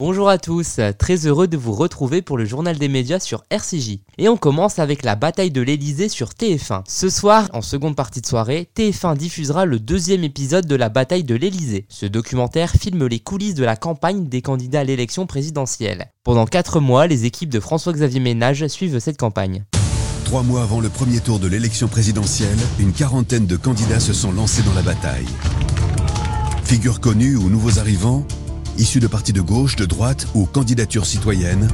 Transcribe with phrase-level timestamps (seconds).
[0.00, 3.98] Bonjour à tous, très heureux de vous retrouver pour le journal des médias sur RCJ.
[4.16, 6.84] Et on commence avec la bataille de l'Elysée sur TF1.
[6.88, 11.24] Ce soir, en seconde partie de soirée, TF1 diffusera le deuxième épisode de la bataille
[11.24, 11.84] de l'Elysée.
[11.90, 16.06] Ce documentaire filme les coulisses de la campagne des candidats à l'élection présidentielle.
[16.24, 19.66] Pendant 4 mois, les équipes de François-Xavier Ménage suivent cette campagne.
[20.24, 24.32] Trois mois avant le premier tour de l'élection présidentielle, une quarantaine de candidats se sont
[24.32, 25.28] lancés dans la bataille.
[26.64, 28.24] Figures connues ou nouveaux arrivants,
[28.80, 31.68] issus de partis de gauche, de droite ou candidatures citoyennes.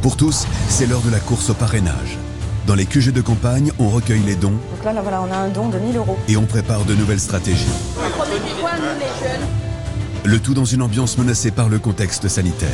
[0.00, 2.18] Pour tous, c'est l'heure de la course au parrainage.
[2.66, 4.52] Dans les QG de campagne, on recueille les dons.
[4.52, 6.16] Donc là, là voilà, on a un don de 1000 euros.
[6.28, 7.66] Et on prépare de nouvelles stratégies.
[10.24, 12.70] Le tout dans une ambiance menacée par le contexte sanitaire.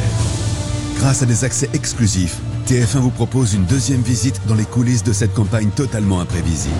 [0.98, 2.36] Grâce à des accès exclusifs,
[2.68, 6.74] TF1 vous propose une deuxième visite dans les coulisses de cette campagne totalement imprévisible.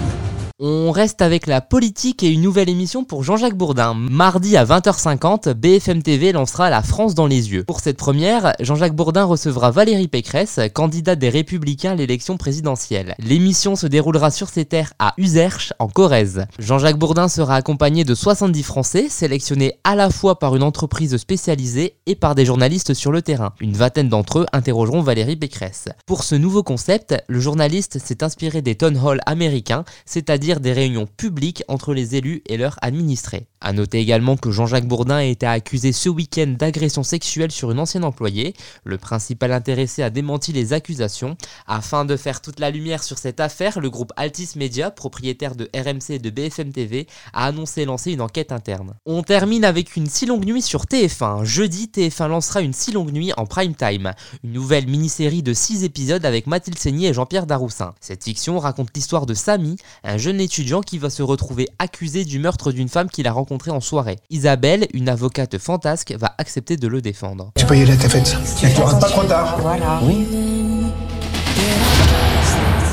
[0.63, 3.95] On reste avec la politique et une nouvelle émission pour Jean-Jacques Bourdin.
[3.95, 7.65] Mardi à 20h50, BFM TV lancera La France dans les yeux.
[7.65, 13.15] Pour cette première, Jean-Jacques Bourdin recevra Valérie Pécresse, candidate des Républicains à l'élection présidentielle.
[13.21, 16.45] L'émission se déroulera sur ses terres à Userche, en Corrèze.
[16.59, 21.95] Jean-Jacques Bourdin sera accompagné de 70 Français, sélectionnés à la fois par une entreprise spécialisée
[22.05, 23.55] et par des journalistes sur le terrain.
[23.63, 25.87] Une vingtaine d'entre eux interrogeront Valérie Pécresse.
[26.05, 31.07] Pour ce nouveau concept, le journaliste s'est inspiré des town halls américains, c'est-à-dire des réunions
[31.07, 33.47] publiques entre les élus et leurs administrés.
[33.61, 37.79] A noter également que Jean-Jacques Bourdin a été accusé ce week-end d'agression sexuelle sur une
[37.79, 38.55] ancienne employée.
[38.85, 41.37] Le principal intéressé a démenti les accusations.
[41.67, 45.69] Afin de faire toute la lumière sur cette affaire, le groupe Altis Media, propriétaire de
[45.77, 48.95] RMC et de BFM TV, a annoncé lancer une enquête interne.
[49.05, 51.45] On termine avec une si longue nuit sur TF1.
[51.45, 54.13] Jeudi, TF1 lancera une si longue nuit en prime time.
[54.43, 57.95] Une nouvelle mini-série de 6 épisodes avec Mathilde Seigny et Jean-Pierre Daroussin.
[58.01, 62.39] Cette fiction raconte l'histoire de Samy, un jeune étudiant qui va se retrouver accusé du
[62.39, 64.19] meurtre d'une femme qu'il a rencontrée en soirée.
[64.31, 67.53] Isabelle, une avocate fantasque, va accepter de le défendre.
[67.57, 68.37] Tu peux y aller à ta fête.
[68.59, 69.59] Tu rentres pas trop tard.
[69.61, 70.01] Voilà.
[70.03, 70.27] Oui.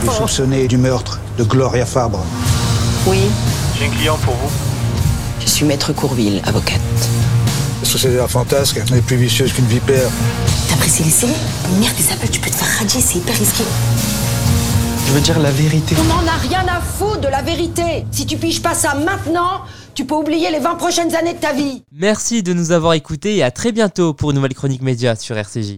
[0.04, 2.24] Vous soupçonnez du meurtre de Gloria Fabre.
[3.08, 3.20] Oui,
[3.80, 4.50] J'ai un client pour vous.
[5.40, 6.80] je suis maître Courville, avocate.
[7.82, 10.10] La société la fantasque elle est plus vicieuse qu'une vipère.
[10.70, 11.34] T'apprécies les séries
[11.80, 13.64] Merde, des appels, tu peux te faire radier, c'est hyper risqué.
[15.08, 15.96] Je veux dire la vérité?
[16.02, 18.06] On n'en a rien à foutre de la vérité.
[18.12, 19.62] Si tu piges pas ça maintenant,
[19.96, 21.82] tu peux oublier les 20 prochaines années de ta vie.
[21.94, 25.38] Merci de nous avoir écoutés et à très bientôt pour une nouvelle chronique média sur
[25.38, 25.76] RCJ.